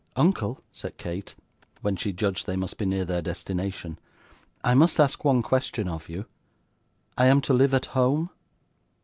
[0.15, 1.35] 'Uncle,' said Kate,
[1.81, 3.99] when she judged they must be near their destination,
[4.63, 6.25] 'I must ask one question of you.
[7.19, 8.31] I am to live at home?